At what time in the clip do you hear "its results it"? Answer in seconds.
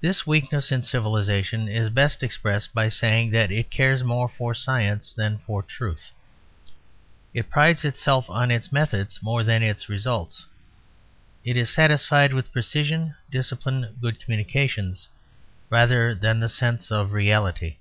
9.62-11.54